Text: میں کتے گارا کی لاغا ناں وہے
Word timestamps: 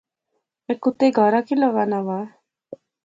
میں 0.65 0.75
کتے 0.83 1.07
گارا 1.17 1.39
کی 1.47 1.53
لاغا 1.61 1.83
ناں 1.91 2.03
وہے 2.07 2.25